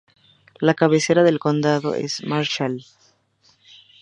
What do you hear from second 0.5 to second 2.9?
La cabecera del condado es Marshall.